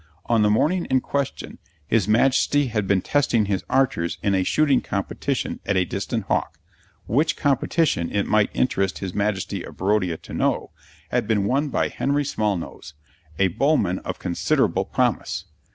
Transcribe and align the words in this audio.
On 0.25 0.41
the 0.41 0.49
morning 0.49 0.85
in 0.85 0.99
question, 0.99 1.59
his 1.85 2.07
Majesty 2.07 2.69
had 2.69 2.87
been 2.87 3.03
testing 3.03 3.45
his 3.45 3.63
archers 3.69 4.17
in 4.23 4.33
a 4.33 4.41
shooting 4.43 4.81
competition 4.81 5.59
at 5.63 5.77
a 5.77 5.85
distant 5.85 6.23
hawk; 6.25 6.57
which 7.05 7.37
competition, 7.37 8.09
it 8.11 8.25
might 8.25 8.49
interest 8.55 8.97
his 8.97 9.13
Majesty 9.13 9.61
of 9.63 9.77
Barodia 9.77 10.17
to 10.23 10.33
know, 10.33 10.71
had 11.11 11.27
been 11.27 11.45
won 11.45 11.69
by 11.69 11.89
Henry 11.89 12.23
Smallnose, 12.23 12.93
a 13.37 13.49
bowman 13.49 13.99
of 13.99 14.17
considerable 14.17 14.85
promise. 14.85 15.45